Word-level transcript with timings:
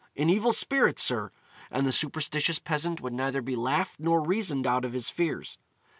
'An 0.15 0.31
evil 0.31 0.51
spirit, 0.51 0.97
sir.' 0.97 1.29
And 1.69 1.85
the 1.85 1.91
superstitious 1.91 2.57
peasant 2.57 3.01
would 3.01 3.13
neither 3.13 3.39
be 3.43 3.55
laughed 3.55 3.99
nor 3.99 4.19
reasoned 4.25 4.65
out 4.65 4.83
of 4.83 4.93
his 4.93 5.11
fears. 5.11 5.59